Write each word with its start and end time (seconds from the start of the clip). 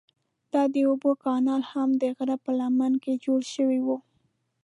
دا 0.53 0.63
د 0.73 0.75
اوبو 0.89 1.11
کانال 1.23 1.61
هم 1.71 1.89
د 2.01 2.03
غره 2.15 2.37
په 2.43 2.51
لمنه 2.59 2.97
کې 3.03 3.21
جوړ 3.25 3.39
شوی 3.53 3.79
و. 3.83 3.87